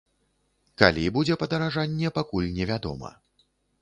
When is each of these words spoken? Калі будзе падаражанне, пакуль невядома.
Калі 0.81 1.03
будзе 1.17 1.37
падаражанне, 1.41 2.13
пакуль 2.17 2.51
невядома. 2.57 3.13